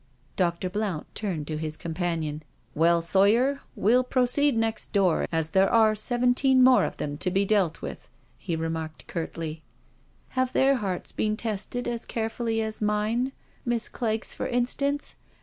[0.35, 0.67] Dr.
[0.67, 2.41] Blount turned to his companion: IN
[2.73, 3.41] THE PUNISHMENT CELL 293
[3.81, 7.29] '* Well, Sawyer, we*Il proceed next door, as there are seventeen more of them to
[7.29, 8.07] be dealt with/'
[8.39, 9.61] he remarked curtly.
[9.97, 13.31] '* Have their hearts been tested as carefully as mine?
[13.63, 15.15] Miss Clegg's^ for instance?